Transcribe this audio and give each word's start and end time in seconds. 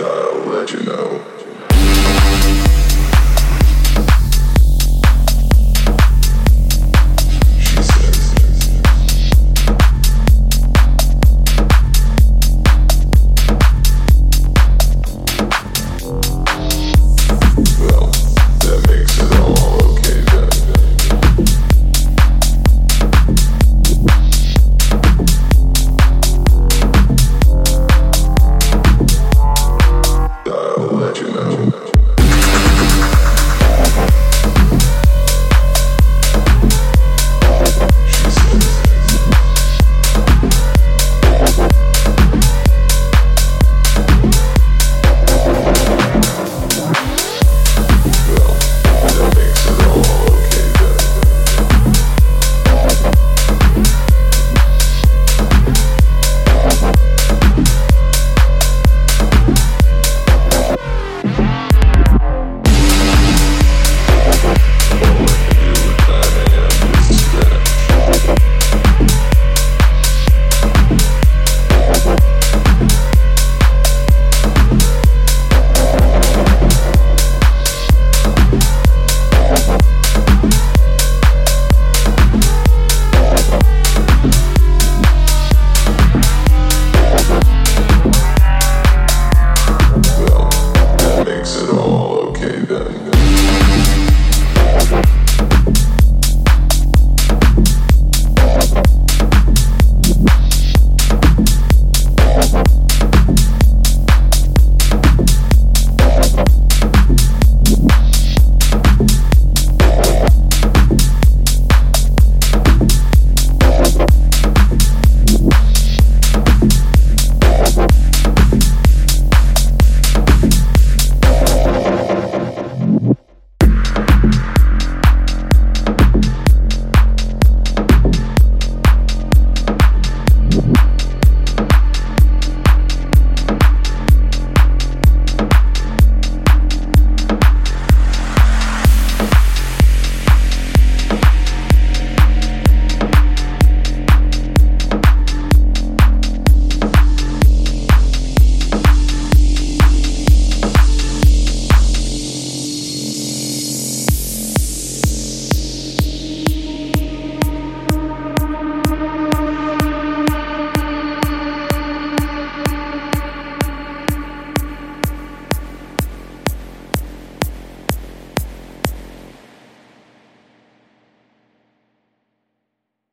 I'll 0.00 0.44
let 0.46 0.70
you 0.70 0.80
know. 0.84 1.37